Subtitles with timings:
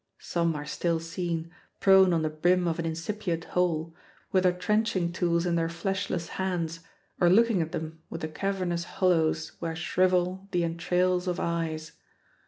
[0.17, 3.93] Some are still seen, prone on the brim of an incipient hole,
[4.31, 6.79] with their trenching tools in their fleshless hands
[7.19, 11.91] or looking at them with the cavernous hollows where shrivel the entrails of eyes.